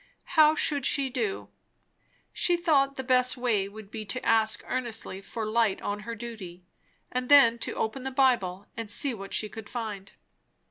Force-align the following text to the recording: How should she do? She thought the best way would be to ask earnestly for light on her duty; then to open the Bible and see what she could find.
How 0.35 0.55
should 0.55 0.83
she 0.87 1.11
do? 1.11 1.49
She 2.33 2.57
thought 2.57 2.95
the 2.95 3.03
best 3.03 3.37
way 3.37 3.69
would 3.69 3.91
be 3.91 4.03
to 4.05 4.25
ask 4.25 4.63
earnestly 4.65 5.21
for 5.21 5.45
light 5.45 5.79
on 5.83 5.99
her 5.99 6.15
duty; 6.15 6.63
then 7.11 7.59
to 7.59 7.75
open 7.75 8.01
the 8.01 8.09
Bible 8.09 8.65
and 8.75 8.89
see 8.89 9.13
what 9.13 9.31
she 9.31 9.47
could 9.47 9.69
find. 9.69 10.13